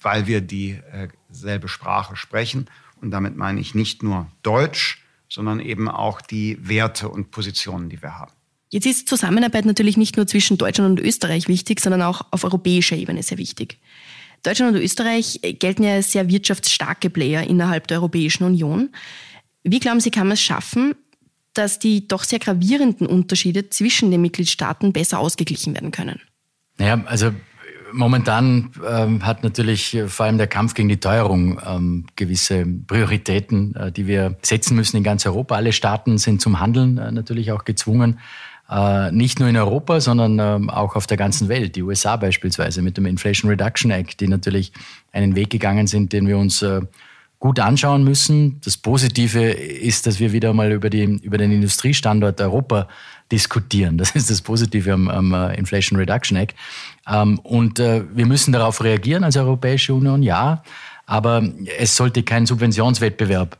weil 0.02 0.26
wir 0.26 0.42
dieselbe 0.42 1.66
äh, 1.66 1.68
Sprache 1.68 2.14
sprechen. 2.14 2.68
Und 3.00 3.10
damit 3.10 3.38
meine 3.38 3.58
ich 3.58 3.74
nicht 3.74 4.02
nur 4.02 4.30
Deutsch, 4.42 5.02
sondern 5.30 5.60
eben 5.60 5.88
auch 5.88 6.20
die 6.20 6.58
Werte 6.60 7.08
und 7.08 7.30
Positionen, 7.30 7.88
die 7.88 8.02
wir 8.02 8.18
haben. 8.18 8.35
Jetzt 8.70 8.86
ist 8.86 9.08
Zusammenarbeit 9.08 9.64
natürlich 9.64 9.96
nicht 9.96 10.16
nur 10.16 10.26
zwischen 10.26 10.58
Deutschland 10.58 10.98
und 10.98 11.06
Österreich 11.06 11.48
wichtig, 11.48 11.80
sondern 11.80 12.02
auch 12.02 12.26
auf 12.30 12.44
europäischer 12.44 12.96
Ebene 12.96 13.22
sehr 13.22 13.38
wichtig. 13.38 13.78
Deutschland 14.42 14.76
und 14.76 14.82
Österreich 14.82 15.40
gelten 15.58 15.84
ja 15.84 15.94
als 15.94 16.12
sehr 16.12 16.28
wirtschaftsstarke 16.28 17.10
Player 17.10 17.42
innerhalb 17.42 17.86
der 17.88 17.98
Europäischen 17.98 18.44
Union. 18.44 18.90
Wie 19.62 19.80
glauben 19.80 20.00
Sie, 20.00 20.10
kann 20.10 20.26
man 20.26 20.34
es 20.34 20.42
schaffen, 20.42 20.94
dass 21.54 21.78
die 21.78 22.06
doch 22.06 22.22
sehr 22.24 22.38
gravierenden 22.38 23.06
Unterschiede 23.06 23.70
zwischen 23.70 24.10
den 24.10 24.20
Mitgliedstaaten 24.20 24.92
besser 24.92 25.18
ausgeglichen 25.18 25.74
werden 25.74 25.90
können? 25.90 26.20
Naja, 26.78 27.02
also 27.06 27.32
momentan 27.92 28.70
ähm, 28.86 29.24
hat 29.24 29.42
natürlich 29.42 29.94
äh, 29.94 30.08
vor 30.08 30.26
allem 30.26 30.38
der 30.38 30.46
Kampf 30.46 30.74
gegen 30.74 30.88
die 30.88 31.00
Teuerung 31.00 31.60
ähm, 31.66 32.06
gewisse 32.16 32.66
Prioritäten, 32.66 33.74
äh, 33.74 33.92
die 33.92 34.06
wir 34.06 34.36
setzen 34.42 34.76
müssen 34.76 34.98
in 34.98 35.02
ganz 35.02 35.24
Europa. 35.26 35.56
Alle 35.56 35.72
Staaten 35.72 36.18
sind 36.18 36.40
zum 36.40 36.60
Handeln 36.60 36.98
äh, 36.98 37.10
natürlich 37.10 37.52
auch 37.52 37.64
gezwungen. 37.64 38.18
Äh, 38.70 39.12
nicht 39.12 39.38
nur 39.38 39.48
in 39.48 39.56
Europa, 39.56 40.00
sondern 40.00 40.38
ähm, 40.38 40.70
auch 40.70 40.96
auf 40.96 41.06
der 41.06 41.16
ganzen 41.16 41.48
Welt. 41.48 41.76
Die 41.76 41.82
USA 41.82 42.16
beispielsweise 42.16 42.82
mit 42.82 42.96
dem 42.96 43.06
Inflation 43.06 43.50
Reduction 43.50 43.90
Act, 43.90 44.20
die 44.20 44.28
natürlich 44.28 44.72
einen 45.12 45.36
Weg 45.36 45.50
gegangen 45.50 45.86
sind, 45.86 46.12
den 46.12 46.26
wir 46.26 46.38
uns 46.38 46.62
äh, 46.62 46.80
gut 47.38 47.60
anschauen 47.60 48.02
müssen. 48.02 48.60
Das 48.64 48.76
Positive 48.76 49.40
ist, 49.50 50.06
dass 50.06 50.18
wir 50.18 50.32
wieder 50.32 50.52
mal 50.52 50.72
über, 50.72 50.90
die, 50.90 51.02
über 51.22 51.38
den 51.38 51.52
Industriestandort 51.52 52.40
Europa 52.40 52.88
diskutieren. 53.30 53.98
Das 53.98 54.10
ist 54.12 54.30
das 54.30 54.42
Positive 54.42 54.92
am, 54.92 55.08
am 55.08 55.32
äh, 55.32 55.54
Inflation 55.54 55.98
Reduction 55.98 56.36
Act. 56.36 56.56
Ähm, 57.08 57.38
und 57.40 57.78
wir 57.78 58.26
müssen 58.26 58.52
darauf 58.52 58.82
reagieren 58.82 59.22
als 59.22 59.36
Europäische 59.36 59.94
Union, 59.94 60.22
ja. 60.22 60.62
Aber 61.08 61.48
es 61.78 61.94
sollte 61.94 62.24
kein 62.24 62.46
Subventionswettbewerb 62.46 63.58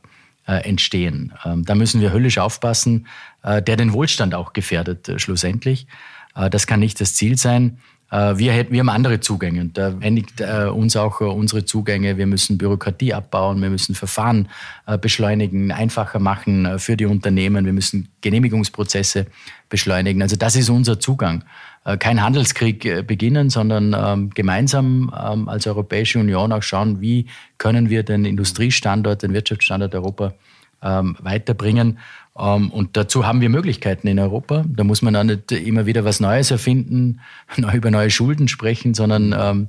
entstehen. 0.51 1.33
Ähm, 1.45 1.65
da 1.65 1.75
müssen 1.75 2.01
wir 2.01 2.11
höllisch 2.11 2.37
aufpassen, 2.37 3.07
äh, 3.43 3.61
der 3.61 3.75
den 3.75 3.93
Wohlstand 3.93 4.33
auch 4.33 4.53
gefährdet 4.53 5.09
äh, 5.09 5.19
schlussendlich. 5.19 5.87
Äh, 6.35 6.49
das 6.49 6.67
kann 6.67 6.79
nicht 6.79 6.99
das 7.01 7.15
Ziel 7.15 7.37
sein. 7.37 7.79
Wir, 8.09 8.53
hätten, 8.53 8.71
wir 8.71 8.79
haben 8.79 8.89
andere 8.89 9.19
Zugänge 9.19 9.59
und 9.59 9.77
da 9.77 9.93
endigt 9.99 10.39
uns 10.39 10.95
auch 10.95 11.19
unsere 11.19 11.65
Zugänge. 11.65 12.17
Wir 12.17 12.25
müssen 12.25 12.57
Bürokratie 12.57 13.13
abbauen, 13.13 13.61
wir 13.61 13.69
müssen 13.69 13.95
Verfahren 13.95 14.47
beschleunigen, 15.01 15.73
einfacher 15.73 16.19
machen 16.19 16.79
für 16.79 16.95
die 16.95 17.05
Unternehmen, 17.05 17.65
wir 17.65 17.73
müssen 17.73 18.07
Genehmigungsprozesse 18.21 19.25
beschleunigen. 19.67 20.21
Also 20.21 20.37
das 20.37 20.55
ist 20.55 20.69
unser 20.69 21.01
Zugang. 21.01 21.43
Kein 21.99 22.21
Handelskrieg 22.21 23.07
beginnen, 23.07 23.49
sondern 23.49 23.95
ähm, 23.97 24.29
gemeinsam 24.31 25.13
ähm, 25.17 25.47
als 25.47 25.67
Europäische 25.67 26.19
Union 26.19 26.51
auch 26.51 26.63
schauen, 26.63 26.99
wie 26.99 27.27
können 27.57 27.89
wir 27.89 28.03
den 28.03 28.25
Industriestandort, 28.25 29.23
den 29.23 29.33
Wirtschaftsstandort 29.33 29.95
Europa 29.95 30.33
ähm, 30.83 31.15
weiterbringen. 31.21 31.99
Ähm, 32.37 32.71
und 32.71 32.97
dazu 32.97 33.25
haben 33.25 33.41
wir 33.41 33.49
Möglichkeiten 33.49 34.07
in 34.07 34.19
Europa. 34.19 34.63
Da 34.67 34.83
muss 34.83 35.01
man 35.01 35.15
auch 35.15 35.23
nicht 35.23 35.51
immer 35.51 35.85
wieder 35.85 36.05
was 36.05 36.19
Neues 36.19 36.51
erfinden, 36.51 37.21
über 37.73 37.91
neue 37.91 38.09
Schulden 38.09 38.47
sprechen, 38.47 38.93
sondern 38.93 39.35
ähm, 39.37 39.67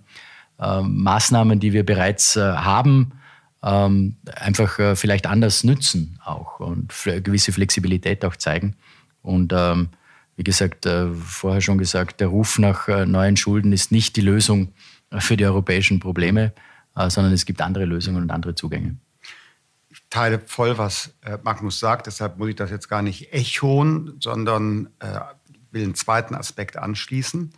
äh, 0.58 0.82
Maßnahmen, 0.82 1.60
die 1.60 1.72
wir 1.72 1.84
bereits 1.84 2.36
äh, 2.36 2.40
haben, 2.40 3.12
ähm, 3.62 4.16
einfach 4.36 4.78
äh, 4.78 4.96
vielleicht 4.96 5.26
anders 5.26 5.64
nützen 5.64 6.18
auch 6.24 6.60
und 6.60 6.92
gewisse 7.24 7.52
Flexibilität 7.52 8.24
auch 8.24 8.36
zeigen. 8.36 8.76
Und 9.22 9.52
ähm, 9.54 9.88
wie 10.36 10.44
gesagt, 10.44 10.86
äh, 10.86 11.08
vorher 11.12 11.60
schon 11.60 11.78
gesagt, 11.78 12.20
der 12.20 12.28
Ruf 12.28 12.60
nach 12.60 12.86
äh, 12.86 13.06
neuen 13.06 13.36
Schulden 13.36 13.72
ist 13.72 13.90
nicht 13.90 14.14
die 14.14 14.20
Lösung 14.20 14.68
äh, 15.10 15.20
für 15.20 15.36
die 15.36 15.44
europäischen 15.44 16.00
Probleme, 16.00 16.52
sondern 17.10 17.32
es 17.32 17.46
gibt 17.46 17.60
andere 17.60 17.84
Lösungen 17.84 18.22
und 18.22 18.32
andere 18.32 18.56
Zugänge 18.56 18.96
teile 20.10 20.38
voll, 20.38 20.78
was 20.78 21.12
äh, 21.22 21.38
Magnus 21.42 21.78
sagt. 21.78 22.06
Deshalb 22.06 22.38
muss 22.38 22.48
ich 22.48 22.56
das 22.56 22.70
jetzt 22.70 22.88
gar 22.88 23.02
nicht 23.02 23.32
echoen, 23.32 24.16
sondern 24.20 24.88
äh, 25.00 25.20
will 25.70 25.84
einen 25.84 25.94
zweiten 25.94 26.34
Aspekt 26.34 26.76
anschließen. 26.76 27.52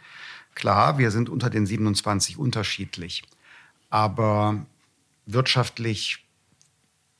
Klar, 0.54 0.99
wir 0.99 1.11
sind 1.11 1.28
unter 1.28 1.49
den 1.50 1.66
27 1.66 2.38
unterschiedlich. 2.38 3.23
Aber 3.88 4.66
wirtschaftlich 5.26 6.26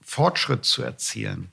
Fortschritt 0.01 0.65
zu 0.65 0.83
erzielen, 0.83 1.53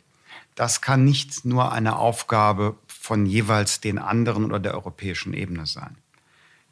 das 0.56 0.82
kann 0.82 1.04
nicht 1.04 1.46
nur 1.46 1.72
eine 1.72 1.98
Aufgabe 1.98 2.76
von 2.88 3.28
jeweils 3.28 3.80
den 3.80 4.00
anderen 4.00 4.46
oder 4.46 4.60
der 4.60 4.74
europäischen 4.74 5.34
Ebene 5.34 5.68
sein. 5.68 5.98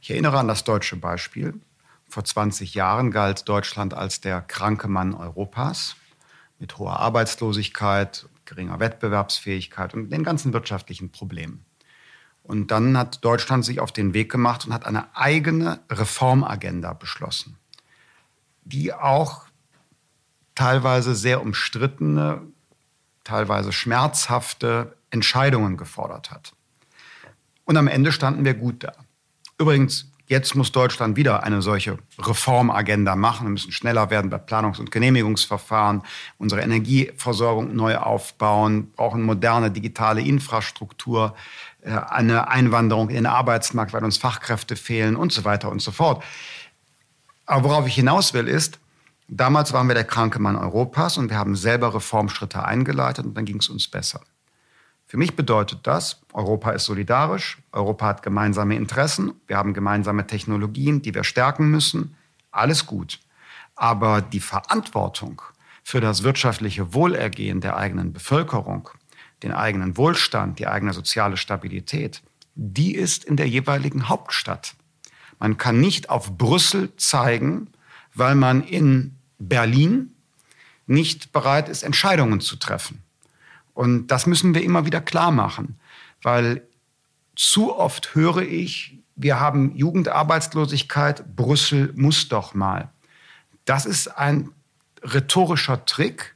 Ich 0.02 0.10
erinnere 0.10 0.40
an 0.40 0.48
das 0.48 0.64
deutsche 0.64 0.96
Beispiel. 0.96 1.54
Vor 2.10 2.24
20 2.24 2.74
Jahren 2.74 3.12
galt 3.12 3.48
Deutschland 3.48 3.94
als 3.94 4.22
der 4.22 4.42
kranke 4.42 4.88
Mann 4.88 5.14
Europas 5.14 5.96
mit 6.60 6.78
hoher 6.78 7.00
Arbeitslosigkeit, 7.00 8.28
geringer 8.46 8.80
Wettbewerbsfähigkeit 8.80 9.94
und 9.94 10.10
den 10.10 10.24
ganzen 10.24 10.54
wirtschaftlichen 10.54 11.12
Problemen. 11.12 11.66
Und 12.44 12.70
dann 12.70 12.98
hat 12.98 13.26
Deutschland 13.26 13.66
sich 13.66 13.80
auf 13.80 13.92
den 13.92 14.14
Weg 14.14 14.32
gemacht 14.32 14.66
und 14.66 14.74
hat 14.74 14.86
eine 14.86 15.16
eigene 15.16 15.80
Reformagenda 15.90 16.94
beschlossen, 16.94 17.58
die 18.64 18.94
auch 18.94 19.46
teilweise 20.54 21.16
sehr 21.16 21.42
umstrittene, 21.42 22.42
teilweise 23.24 23.72
schmerzhafte 23.72 24.96
Entscheidungen 25.10 25.76
gefordert 25.76 26.32
hat. 26.32 26.54
Und 27.66 27.78
am 27.78 27.88
Ende 27.88 28.12
standen 28.12 28.46
wir 28.46 28.54
gut 28.54 28.84
da. 28.84 28.94
Übrigens, 29.58 30.12
Jetzt 30.28 30.56
muss 30.56 30.72
Deutschland 30.72 31.18
wieder 31.18 31.44
eine 31.44 31.62
solche 31.62 32.00
Reformagenda 32.18 33.16
machen. 33.16 33.46
Wir 33.46 33.52
müssen 33.52 33.72
schneller 33.72 34.10
werden 34.10 34.32
bei 34.32 34.38
Planungs- 34.38 34.80
und 34.80 34.90
Genehmigungsverfahren, 34.90 36.02
unsere 36.40 36.62
Energieversorgung 36.62 37.76
neu 37.76 37.98
aufbauen, 37.98 38.92
brauchen 38.96 39.22
moderne 39.22 39.70
digitale 39.70 40.22
Infrastruktur, 40.22 41.36
äh, 41.82 41.92
eine 41.92 42.48
Einwanderung 42.48 43.10
in 43.10 43.16
den 43.16 43.26
Arbeitsmarkt, 43.28 43.94
weil 43.94 44.04
uns 44.04 44.18
Fachkräfte 44.18 44.76
fehlen 44.76 45.16
und 45.16 45.32
so 45.32 45.46
weiter 45.46 45.70
und 45.70 45.82
so 45.82 45.92
fort. 45.92 46.24
Aber 47.46 47.70
worauf 47.70 47.86
ich 47.86 47.94
hinaus 47.94 48.34
will, 48.34 48.48
ist, 48.48 48.80
damals 49.28 49.74
waren 49.74 49.88
wir 49.88 49.94
der 49.94 50.06
kranke 50.06 50.40
Mann 50.40 50.56
Europas 50.56 51.20
und 51.20 51.30
wir 51.30 51.38
haben 51.38 51.56
selber 51.56 51.94
Reformschritte 51.94 52.64
eingeleitet 52.66 53.26
und 53.26 53.38
dann 53.38 53.46
ging 53.46 53.58
es 53.58 53.70
uns 53.70 53.88
besser. 53.88 54.22
Für 55.08 55.18
mich 55.18 55.36
bedeutet 55.36 55.80
das, 55.84 56.22
Europa 56.34 56.72
ist 56.72 56.86
solidarisch, 56.86 57.60
Europa 57.72 58.08
hat 58.08 58.24
gemeinsame 58.24 58.76
Interessen, 58.76 59.34
wir 59.48 59.58
haben 59.58 59.74
gemeinsame 59.74 60.26
Technologien, 60.26 61.02
die 61.02 61.14
wir 61.14 61.24
stärken 61.24 61.70
müssen. 61.70 62.16
Alles 62.52 62.86
gut. 62.86 63.20
Aber 63.76 64.22
die 64.22 64.40
Verantwortung 64.40 65.42
für 65.84 66.02
das 66.02 66.24
wirtschaftliche 66.24 66.94
Wohlergehen 66.94 67.62
der 67.62 67.78
eigenen 67.78 68.14
Bevölkerung, 68.14 68.90
den 69.44 69.52
eigenen 69.52 69.96
Wohlstand, 69.98 70.58
die 70.58 70.66
eigene 70.66 70.94
soziale 70.94 71.38
Stabilität, 71.38 72.24
die 72.56 72.96
ist 72.96 73.26
in 73.26 73.38
der 73.38 73.48
jeweiligen 73.48 74.10
Hauptstadt. 74.10 74.74
Man 75.40 75.58
kann 75.58 75.80
nicht 75.80 76.10
auf 76.10 76.38
Brüssel 76.38 76.96
zeigen, 76.96 77.68
weil 78.16 78.34
man 78.34 78.64
in 78.64 79.16
Berlin 79.38 80.16
nicht 80.88 81.32
bereit 81.32 81.70
ist, 81.70 81.84
Entscheidungen 81.84 82.40
zu 82.42 82.56
treffen. 82.56 83.05
Und 83.76 84.08
das 84.08 84.26
müssen 84.26 84.56
wir 84.56 84.64
immer 84.64 84.88
wieder 84.88 85.02
klar 85.02 85.32
machen, 85.32 85.78
weil 86.24 86.64
zu 87.36 87.78
oft 87.78 88.16
höre 88.16 88.42
ich, 88.42 88.98
wir 89.16 89.40
haben 89.40 89.76
Jugendarbeitslosigkeit, 89.76 91.36
Brüssel 91.36 91.94
muss 91.96 92.28
doch 92.28 92.56
mal. 92.56 92.90
Das 93.66 93.86
ist 93.86 94.08
ein 94.08 94.50
rhetorischer 95.04 95.86
Trick, 95.86 96.34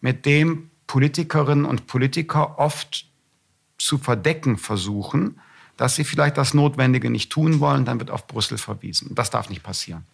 mit 0.00 0.26
dem 0.26 0.70
Politikerinnen 0.86 1.64
und 1.64 1.86
Politiker 1.86 2.58
oft 2.58 3.06
zu 3.78 3.96
verdecken 3.98 4.58
versuchen, 4.58 5.40
dass 5.78 5.96
sie 5.96 6.04
vielleicht 6.04 6.36
das 6.36 6.52
Notwendige 6.52 7.08
nicht 7.08 7.30
tun 7.32 7.60
wollen, 7.60 7.86
dann 7.86 7.98
wird 7.98 8.10
auf 8.10 8.26
Brüssel 8.26 8.58
verwiesen. 8.58 9.14
Das 9.14 9.30
darf 9.30 9.48
nicht 9.48 9.62
passieren. 9.62 10.04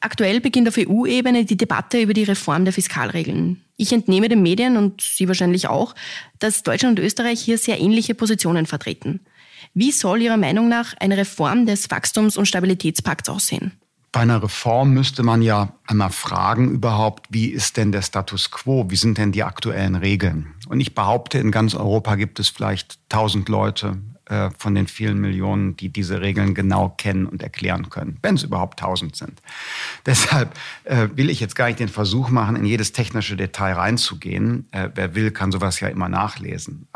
Aktuell 0.00 0.40
beginnt 0.40 0.68
auf 0.68 0.78
EU-Ebene 0.78 1.44
die 1.44 1.56
Debatte 1.56 2.00
über 2.00 2.12
die 2.12 2.24
Reform 2.24 2.64
der 2.64 2.72
Fiskalregeln. 2.72 3.62
Ich 3.76 3.92
entnehme 3.92 4.28
den 4.28 4.42
Medien 4.42 4.76
und 4.76 5.00
Sie 5.00 5.28
wahrscheinlich 5.28 5.68
auch, 5.68 5.94
dass 6.38 6.62
Deutschland 6.62 6.98
und 6.98 7.04
Österreich 7.04 7.40
hier 7.40 7.58
sehr 7.58 7.80
ähnliche 7.80 8.14
Positionen 8.14 8.66
vertreten. 8.66 9.20
Wie 9.74 9.92
soll 9.92 10.22
Ihrer 10.22 10.36
Meinung 10.36 10.68
nach 10.68 10.94
eine 11.00 11.16
Reform 11.16 11.66
des 11.66 11.90
Wachstums- 11.90 12.36
und 12.36 12.46
Stabilitätspakts 12.46 13.28
aussehen? 13.28 13.72
Bei 14.12 14.20
einer 14.20 14.42
Reform 14.42 14.94
müsste 14.94 15.22
man 15.22 15.42
ja 15.42 15.74
einmal 15.86 16.10
fragen 16.10 16.70
überhaupt, 16.70 17.26
wie 17.28 17.48
ist 17.48 17.76
denn 17.76 17.92
der 17.92 18.00
Status 18.00 18.50
quo? 18.50 18.86
Wie 18.88 18.96
sind 18.96 19.18
denn 19.18 19.32
die 19.32 19.42
aktuellen 19.42 19.94
Regeln? 19.94 20.54
Und 20.68 20.80
ich 20.80 20.94
behaupte, 20.94 21.38
in 21.38 21.50
ganz 21.50 21.74
Europa 21.74 22.14
gibt 22.14 22.40
es 22.40 22.48
vielleicht 22.48 22.98
tausend 23.10 23.50
Leute, 23.50 23.98
äh, 24.26 24.50
von 24.58 24.74
den 24.74 24.88
vielen 24.88 25.20
Millionen, 25.20 25.76
die 25.76 25.88
diese 25.88 26.20
Regeln 26.20 26.54
genau 26.54 26.88
kennen 26.88 27.26
und 27.26 27.42
erklären 27.42 27.90
können, 27.90 28.18
wenn 28.22 28.34
es 28.34 28.42
überhaupt 28.42 28.80
tausend 28.80 29.14
sind. 29.14 29.40
Deshalb 30.06 30.52
äh, 30.84 31.08
will 31.14 31.30
ich 31.30 31.38
jetzt 31.38 31.54
gar 31.54 31.66
nicht 31.66 31.78
den 31.78 31.88
Versuch 31.88 32.28
machen, 32.28 32.56
in 32.56 32.64
jedes 32.64 32.92
technische 32.92 33.36
Detail 33.36 33.74
reinzugehen. 33.74 34.66
Äh, 34.72 34.90
wer 34.94 35.14
will, 35.14 35.30
kann 35.30 35.52
sowas 35.52 35.78
ja 35.78 35.88
immer 35.88 36.08
nachlesen. 36.08 36.88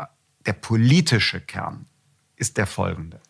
Der 0.45 0.53
politische 0.53 1.39
Kern 1.39 1.85
ist 2.35 2.57
der 2.57 2.67
folgende. 2.67 3.21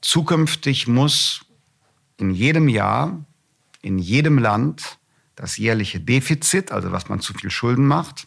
Zukünftig 0.00 0.88
muss 0.88 1.44
in 2.16 2.30
jedem 2.30 2.68
Jahr, 2.68 3.24
in 3.80 3.98
jedem 3.98 4.38
Land 4.38 4.98
das 5.36 5.56
jährliche 5.56 6.00
Defizit, 6.00 6.72
also 6.72 6.90
was 6.92 7.08
man 7.08 7.20
zu 7.20 7.32
viel 7.34 7.50
Schulden 7.50 7.86
macht, 7.86 8.26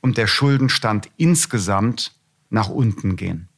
und 0.00 0.16
der 0.16 0.26
Schuldenstand 0.26 1.10
insgesamt 1.16 2.14
nach 2.50 2.68
unten 2.68 3.16
gehen. 3.16 3.48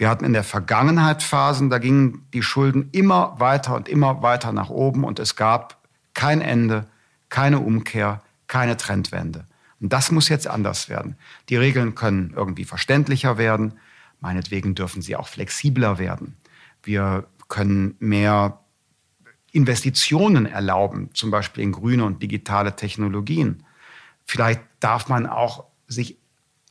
Wir 0.00 0.08
hatten 0.08 0.24
in 0.24 0.32
der 0.32 0.44
Vergangenheit 0.44 1.22
Phasen, 1.22 1.68
da 1.68 1.76
gingen 1.76 2.26
die 2.32 2.42
Schulden 2.42 2.88
immer 2.92 3.38
weiter 3.38 3.74
und 3.74 3.86
immer 3.86 4.22
weiter 4.22 4.50
nach 4.50 4.70
oben 4.70 5.04
und 5.04 5.18
es 5.18 5.36
gab 5.36 5.76
kein 6.14 6.40
Ende, 6.40 6.86
keine 7.28 7.58
Umkehr, 7.58 8.22
keine 8.46 8.78
Trendwende. 8.78 9.44
Und 9.78 9.92
das 9.92 10.10
muss 10.10 10.30
jetzt 10.30 10.46
anders 10.46 10.88
werden. 10.88 11.16
Die 11.50 11.56
Regeln 11.56 11.94
können 11.94 12.32
irgendwie 12.34 12.64
verständlicher 12.64 13.36
werden. 13.36 13.74
Meinetwegen 14.20 14.74
dürfen 14.74 15.02
sie 15.02 15.16
auch 15.16 15.28
flexibler 15.28 15.98
werden. 15.98 16.38
Wir 16.82 17.26
können 17.48 17.94
mehr 17.98 18.58
Investitionen 19.52 20.46
erlauben, 20.46 21.10
zum 21.12 21.30
Beispiel 21.30 21.62
in 21.62 21.72
grüne 21.72 22.04
und 22.06 22.22
digitale 22.22 22.74
Technologien. 22.74 23.64
Vielleicht 24.24 24.62
darf 24.80 25.10
man 25.10 25.26
auch 25.26 25.66
sich 25.88 26.16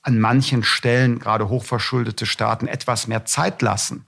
an 0.02 0.20
manchen 0.20 0.64
Stellen 0.64 1.20
gerade 1.20 1.50
hochverschuldete 1.50 2.26
Staaten 2.26 2.68
etwas 2.68 3.08
mehr 3.08 3.26
Zeit 3.26 3.62
lassen, 3.62 4.06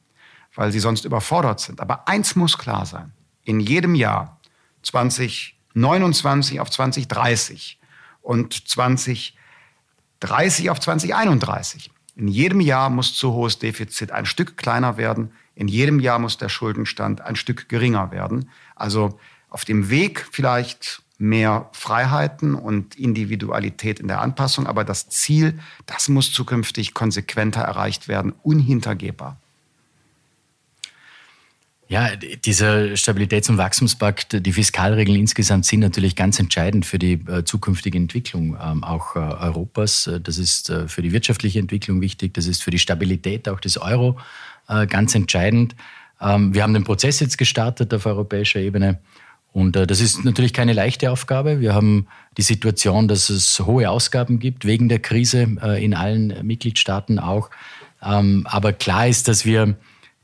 weil 0.55 0.71
sie 0.71 0.79
sonst 0.79 1.05
überfordert 1.05 1.59
sind. 1.59 1.81
Aber 1.81 2.07
eins 2.07 2.35
muss 2.35 2.57
klar 2.57 2.85
sein. 2.85 3.11
In 3.43 3.59
jedem 3.59 3.95
Jahr 3.95 4.39
2029 4.83 6.59
auf 6.59 6.69
2030 6.69 7.79
und 8.21 8.69
2030 8.69 10.69
auf 10.69 10.79
2031. 10.79 11.91
In 12.15 12.27
jedem 12.27 12.59
Jahr 12.59 12.89
muss 12.89 13.15
zu 13.15 13.33
hohes 13.33 13.59
Defizit 13.59 14.11
ein 14.11 14.25
Stück 14.25 14.57
kleiner 14.57 14.97
werden. 14.97 15.31
In 15.55 15.67
jedem 15.67 15.99
Jahr 15.99 16.19
muss 16.19 16.37
der 16.37 16.49
Schuldenstand 16.49 17.21
ein 17.21 17.35
Stück 17.35 17.69
geringer 17.69 18.11
werden. 18.11 18.49
Also 18.75 19.19
auf 19.49 19.65
dem 19.65 19.89
Weg 19.89 20.27
vielleicht 20.31 21.01
mehr 21.21 21.69
Freiheiten 21.71 22.55
und 22.55 22.95
Individualität 22.95 23.99
in 23.99 24.07
der 24.07 24.21
Anpassung, 24.21 24.65
aber 24.65 24.83
das 24.83 25.07
Ziel, 25.09 25.59
das 25.85 26.09
muss 26.09 26.33
zukünftig 26.33 26.93
konsequenter 26.93 27.61
erreicht 27.61 28.07
werden, 28.07 28.33
unhintergehbar. 28.43 29.37
Ja, 31.87 32.15
dieser 32.15 32.95
Stabilitäts- 32.95 33.49
und 33.49 33.57
Wachstumspakt, 33.57 34.45
die 34.45 34.53
Fiskalregeln 34.53 35.19
insgesamt 35.19 35.65
sind 35.65 35.81
natürlich 35.81 36.15
ganz 36.15 36.39
entscheidend 36.39 36.85
für 36.85 36.97
die 36.97 37.13
äh, 37.27 37.43
zukünftige 37.43 37.97
Entwicklung 37.97 38.57
ähm, 38.61 38.83
auch 38.83 39.17
äh, 39.17 39.19
Europas. 39.19 40.07
Äh, 40.07 40.21
das 40.21 40.37
ist 40.37 40.73
für 40.87 41.01
die 41.01 41.11
wirtschaftliche 41.11 41.59
Entwicklung 41.59 41.99
wichtig, 41.99 42.33
das 42.33 42.47
ist 42.47 42.63
für 42.63 42.71
die 42.71 42.79
Stabilität 42.79 43.47
auch 43.47 43.59
des 43.59 43.77
Euro 43.77 44.17
ganz 44.87 45.15
entscheidend. 45.15 45.75
Ähm, 46.21 46.53
wir 46.53 46.63
haben 46.63 46.73
den 46.73 46.85
Prozess 46.85 47.19
jetzt 47.19 47.37
gestartet 47.37 47.93
auf 47.93 48.05
europäischer 48.05 48.59
Ebene 48.59 48.99
und 49.53 49.75
äh, 49.75 49.85
das 49.85 50.01
ist 50.01 50.23
natürlich 50.23 50.53
keine 50.53 50.73
leichte 50.73 51.11
Aufgabe. 51.11 51.59
Wir 51.59 51.73
haben 51.73 52.07
die 52.37 52.41
Situation, 52.41 53.07
dass 53.07 53.29
es 53.29 53.59
hohe 53.59 53.89
Ausgaben 53.89 54.39
gibt 54.39 54.65
wegen 54.65 54.87
der 54.89 54.99
Krise 54.99 55.41
in 55.77 55.93
allen 55.93 56.33
Mitgliedstaaten 56.45 57.19
auch. 57.19 57.49
Ähm, 58.01 58.47
aber 58.49 58.73
klar 58.73 59.07
ist, 59.07 59.27
dass 59.27 59.45
wir 59.45 59.75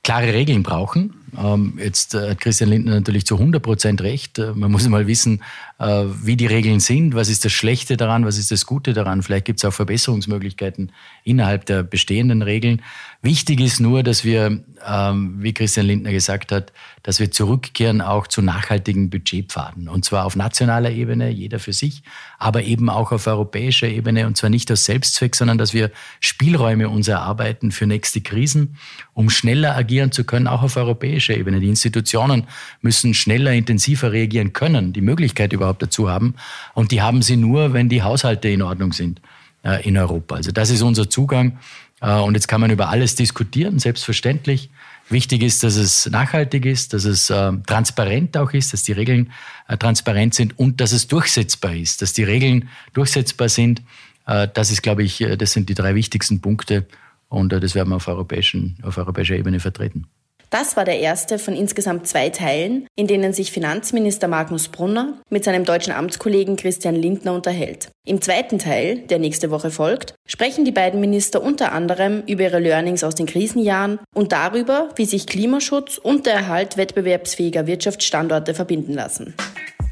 klare 0.03 0.34
Regeln 0.34 0.63
brauchen. 0.63 1.16
Ähm, 1.38 1.77
jetzt 1.81 2.13
äh, 2.15 2.31
hat 2.31 2.39
Christian 2.39 2.69
Lindner 2.69 2.93
natürlich 2.93 3.25
zu 3.25 3.36
100 3.36 3.62
Prozent 3.62 4.01
recht. 4.01 4.39
Äh, 4.39 4.53
man 4.53 4.72
muss 4.72 4.88
mal 4.88 5.07
wissen, 5.07 5.43
äh, 5.79 6.05
wie 6.24 6.38
die 6.38 6.46
Regeln 6.46 6.79
sind, 6.79 7.15
was 7.15 7.29
ist 7.29 7.43
das 7.46 7.51
Schlechte 7.51 7.98
daran, 7.98 8.25
was 8.25 8.38
ist 8.38 8.51
das 8.51 8.65
Gute 8.65 8.93
daran. 8.93 9.22
Vielleicht 9.22 9.46
gibt 9.46 9.60
es 9.60 9.65
auch 9.65 9.74
Verbesserungsmöglichkeiten 9.74 10.91
innerhalb 11.24 11.65
der 11.65 11.84
bestehenden 11.84 12.41
Regeln. 12.41 12.81
Wichtig 13.22 13.60
ist 13.60 13.79
nur, 13.79 14.03
dass 14.03 14.24
wir, 14.24 14.63
ähm, 14.88 15.36
wie 15.39 15.53
Christian 15.53 15.86
Lindner 15.86 16.12
gesagt 16.12 16.51
hat, 16.51 16.72
dass 17.03 17.19
wir 17.19 17.31
zurückkehren 17.31 18.01
auch 18.01 18.27
zu 18.27 18.41
nachhaltigen 18.41 19.10
Budgetpfaden. 19.10 19.89
Und 19.89 20.05
zwar 20.05 20.25
auf 20.25 20.36
nationaler 20.36 20.91
Ebene, 20.91 21.29
jeder 21.29 21.60
für 21.60 21.74
sich, 21.74 22.03
aber 22.39 22.63
eben 22.63 22.89
auch 22.89 23.12
auf 23.12 23.27
europäischer 23.27 23.88
Ebene. 23.88 24.27
Und 24.27 24.38
zwar 24.38 24.50
nicht 24.50 24.72
aus 24.72 24.86
Selbstzweck, 24.86 25.36
sondern 25.36 25.57
dass 25.57 25.74
wir 25.74 25.91
Spielräume 26.19 26.89
uns 26.89 27.07
erarbeiten 27.07 27.72
für 27.72 27.86
nächste 27.86 28.22
Krisen, 28.22 28.77
um 29.13 29.29
schneller 29.29 29.75
agieren 29.75 30.12
zu 30.12 30.24
können, 30.24 30.48
auch 30.48 30.62
auf 30.62 30.77
europäischer 30.77 31.16
Ebene. 31.19 31.59
Die 31.59 31.69
Institutionen 31.69 32.47
müssen 32.81 33.13
schneller, 33.13 33.51
intensiver 33.53 34.12
reagieren 34.12 34.53
können, 34.53 34.93
die 34.93 35.01
Möglichkeit 35.01 35.53
überhaupt 35.53 35.81
dazu 35.81 36.09
haben. 36.09 36.36
Und 36.74 36.91
die 36.91 37.01
haben 37.01 37.21
sie 37.21 37.38
nur, 37.38 37.74
wenn 37.74 37.89
die 37.89 38.03
Haushalte 38.03 38.50
in 38.50 38.62
Ordnung 38.62 38.93
sind 38.93 39.21
äh, 39.63 39.86
in 39.88 39.97
Europa. 39.97 40.36
Also 40.36 40.51
das 40.51 40.69
ist 40.69 40.81
unser 40.81 41.09
Zugang. 41.09 41.59
Äh, 42.00 42.19
und 42.19 42.36
jetzt 42.36 42.47
kann 42.47 42.62
man 42.62 42.71
über 42.71 42.89
alles 42.89 43.15
diskutieren, 43.15 43.79
selbstverständlich. 43.79 44.69
Wichtig 45.09 45.41
ist, 45.41 45.63
dass 45.63 45.75
es 45.75 46.09
nachhaltig 46.09 46.65
ist, 46.65 46.93
dass 46.93 47.05
es 47.05 47.29
äh, 47.29 47.51
transparent 47.65 48.38
auch 48.38 48.51
ist, 48.51 48.74
dass 48.74 48.83
die 48.83 48.91
Regeln 48.91 49.31
transparent 49.79 50.33
sind 50.33 50.57
und 50.57 50.79
dass 50.79 50.91
es 50.91 51.07
durchsetzbar 51.07 51.75
ist, 51.75 52.01
dass 52.01 52.13
die 52.13 52.24
Regeln 52.24 52.69
durchsetzbar 52.93 53.50
sind. 53.50 53.81
Das 54.25 54.71
ist, 54.71 54.81
glaube 54.81 55.03
ich, 55.03 55.25
das 55.38 55.53
sind 55.53 55.69
die 55.69 55.74
drei 55.74 55.95
wichtigsten 55.95 56.39
Punkte 56.39 56.86
und 57.29 57.51
das 57.51 57.75
werden 57.75 57.89
wir 57.89 57.95
auf, 57.95 58.07
auf 58.07 58.97
europäischer 58.97 59.36
Ebene 59.36 59.59
vertreten. 59.59 60.07
Das 60.49 60.77
war 60.77 60.85
der 60.85 60.99
erste 60.99 61.39
von 61.39 61.53
insgesamt 61.55 62.07
zwei 62.07 62.29
Teilen, 62.29 62.87
in 62.95 63.07
denen 63.07 63.33
sich 63.33 63.51
Finanzminister 63.51 64.27
Magnus 64.27 64.69
Brunner 64.69 65.15
mit 65.29 65.43
seinem 65.43 65.65
deutschen 65.65 65.91
Amtskollegen 65.91 66.55
Christian 66.55 66.95
Lindner 66.95 67.33
unterhält. 67.33 67.89
Im 68.05 68.21
zweiten 68.21 68.57
Teil, 68.57 68.99
der 68.99 69.19
nächste 69.19 69.51
Woche 69.51 69.71
folgt, 69.71 70.15
sprechen 70.25 70.63
die 70.63 70.71
beiden 70.71 71.01
Minister 71.01 71.43
unter 71.43 71.73
anderem 71.73 72.23
über 72.27 72.43
ihre 72.43 72.60
Learnings 72.60 73.03
aus 73.03 73.15
den 73.15 73.25
Krisenjahren 73.25 73.99
und 74.15 74.31
darüber, 74.31 74.89
wie 74.95 75.05
sich 75.05 75.27
Klimaschutz 75.27 75.97
und 75.97 76.25
der 76.25 76.36
Erhalt 76.36 76.77
wettbewerbsfähiger 76.77 77.67
Wirtschaftsstandorte 77.67 78.53
verbinden 78.53 78.93
lassen. 78.93 79.33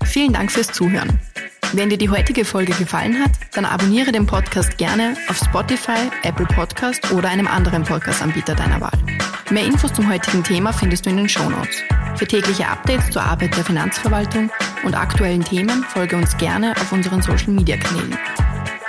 Vielen 0.05 0.31
Dank 0.31 0.51
fürs 0.51 0.67
Zuhören. 0.67 1.19
Wenn 1.73 1.89
dir 1.89 1.97
die 1.97 2.09
heutige 2.09 2.45
Folge 2.45 2.71
gefallen 2.73 3.21
hat, 3.21 3.31
dann 3.53 3.65
abonniere 3.65 4.13
den 4.13 4.25
Podcast 4.25 4.77
gerne 4.77 5.17
auf 5.27 5.35
Spotify, 5.37 6.09
Apple 6.23 6.45
Podcast 6.45 7.11
oder 7.11 7.27
einem 7.27 7.47
anderen 7.47 7.83
Podcast-Anbieter 7.83 8.55
deiner 8.55 8.79
Wahl. 8.79 9.14
Mehr 9.51 9.65
Infos 9.65 9.93
zum 9.93 10.09
heutigen 10.09 10.43
Thema 10.43 10.73
findest 10.73 11.05
du 11.05 11.11
in 11.11 11.17
den 11.17 11.29
Shownotes. 11.29 11.83
Für 12.15 12.25
tägliche 12.25 12.67
Updates 12.67 13.11
zur 13.11 13.21
Arbeit 13.21 13.55
der 13.55 13.63
Finanzverwaltung 13.63 14.49
und 14.83 14.95
aktuellen 14.95 15.43
Themen 15.43 15.83
folge 15.83 16.15
uns 16.15 16.35
gerne 16.37 16.71
auf 16.77 16.91
unseren 16.91 17.21
Social-Media-Kanälen. 17.21 18.17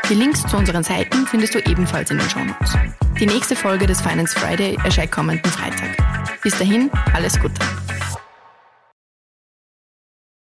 Die 0.09 0.14
Links 0.14 0.47
zu 0.47 0.57
unseren 0.57 0.83
Seiten 0.83 1.27
findest 1.27 1.55
du 1.55 1.59
ebenfalls 1.59 2.11
in 2.11 2.19
den 2.19 2.31
Shownotes. 2.31 2.75
Die 3.21 3.27
nächste 3.27 3.55
Folge 3.55 3.87
des 3.87 4.01
Finance 4.01 4.38
Friday 4.38 4.79
erscheint 4.83 5.12
kommenden 5.12 5.51
Freitag. 5.51 5.95
Bis 6.42 6.57
dahin, 6.57 6.90
alles 7.12 7.38
Gute. 7.38 7.61